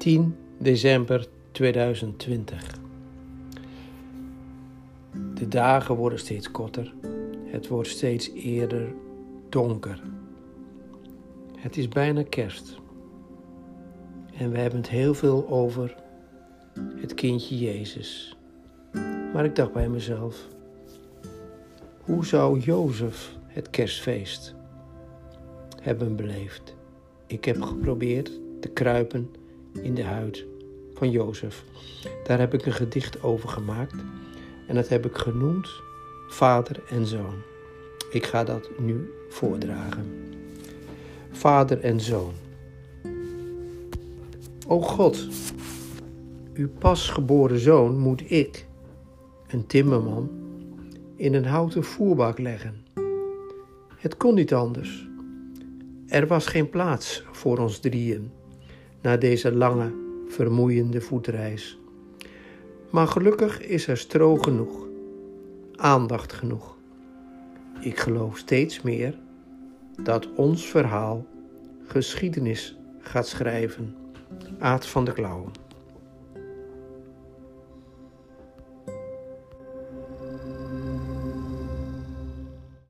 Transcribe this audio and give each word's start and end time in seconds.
10 0.00 0.36
december 0.58 1.26
2020. 1.50 2.78
De 5.34 5.48
dagen 5.48 5.94
worden 5.94 6.18
steeds 6.18 6.50
korter. 6.50 6.94
Het 7.44 7.68
wordt 7.68 7.88
steeds 7.88 8.30
eerder 8.32 8.92
donker. 9.48 10.02
Het 11.56 11.76
is 11.76 11.88
bijna 11.88 12.22
kerst. 12.22 12.78
En 14.34 14.50
we 14.50 14.58
hebben 14.58 14.80
het 14.80 14.88
heel 14.88 15.14
veel 15.14 15.48
over 15.48 15.96
het 16.96 17.14
kindje 17.14 17.58
Jezus. 17.58 18.36
Maar 19.32 19.44
ik 19.44 19.56
dacht 19.56 19.72
bij 19.72 19.88
mezelf, 19.88 20.48
hoe 22.00 22.26
zou 22.26 22.58
Jozef 22.58 23.36
het 23.46 23.70
kerstfeest 23.70 24.54
hebben 25.82 26.16
beleefd? 26.16 26.74
Ik 27.26 27.44
heb 27.44 27.62
geprobeerd 27.62 28.30
te 28.60 28.68
kruipen 28.68 29.30
in 29.82 29.94
de 29.94 30.04
huid 30.04 30.44
van 30.94 31.10
Jozef. 31.10 31.64
Daar 32.24 32.38
heb 32.38 32.54
ik 32.54 32.66
een 32.66 32.72
gedicht 32.72 33.22
over 33.22 33.48
gemaakt 33.48 33.94
en 34.66 34.74
dat 34.74 34.88
heb 34.88 35.06
ik 35.06 35.16
genoemd 35.16 35.68
Vader 36.28 36.82
en 36.88 37.06
Zoon. 37.06 37.34
Ik 38.10 38.26
ga 38.26 38.44
dat 38.44 38.70
nu 38.78 39.10
voordragen. 39.28 40.06
Vader 41.30 41.80
en 41.80 42.00
Zoon. 42.00 42.32
O 44.66 44.80
God, 44.80 45.28
uw 46.54 46.68
pasgeboren 46.68 47.58
zoon 47.58 47.98
moet 47.98 48.30
ik, 48.30 48.66
een 49.48 49.66
timmerman, 49.66 50.30
in 51.16 51.34
een 51.34 51.44
houten 51.44 51.84
voerbak 51.84 52.38
leggen. 52.38 52.74
Het 53.96 54.16
kon 54.16 54.34
niet 54.34 54.54
anders. 54.54 55.08
Er 56.06 56.26
was 56.26 56.46
geen 56.46 56.70
plaats 56.70 57.24
voor 57.32 57.58
ons 57.58 57.78
drieën 57.78 58.30
na 59.00 59.16
deze 59.16 59.52
lange, 59.52 59.92
vermoeiende 60.28 61.00
voetreis. 61.00 61.78
Maar 62.90 63.06
gelukkig 63.06 63.60
is 63.60 63.86
er 63.86 63.96
stro 63.96 64.36
genoeg, 64.36 64.86
aandacht 65.76 66.32
genoeg. 66.32 66.76
Ik 67.80 67.98
geloof 67.98 68.38
steeds 68.38 68.82
meer 68.82 69.18
dat 70.02 70.28
ons 70.34 70.66
verhaal 70.66 71.26
geschiedenis 71.86 72.76
gaat 73.00 73.26
schrijven. 73.26 73.94
Aad 74.58 74.86
van 74.86 75.04
de 75.04 75.12
Klauwen. 75.12 75.69